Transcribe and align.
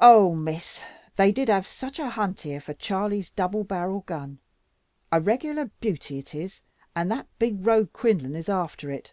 "Oh, 0.00 0.32
Miss, 0.36 0.84
they 1.16 1.32
did 1.32 1.48
have 1.48 1.66
such 1.66 1.98
a 1.98 2.08
hunt 2.08 2.42
here 2.42 2.60
for 2.60 2.72
Charley's 2.72 3.30
double 3.30 3.64
barrel 3.64 4.02
gun; 4.06 4.38
a 5.10 5.20
regular 5.20 5.72
beauty 5.80 6.18
it 6.18 6.36
is, 6.36 6.60
and 6.94 7.10
that 7.10 7.26
big 7.40 7.66
rogue 7.66 7.92
Quinlan 7.92 8.36
is 8.36 8.48
after 8.48 8.92
it. 8.92 9.12